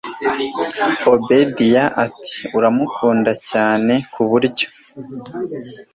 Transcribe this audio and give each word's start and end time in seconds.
obedia 1.13 1.83
ati 2.05 2.37
uramukunda 2.57 3.31
cyane 3.49 3.93
kuburyo 4.13 4.67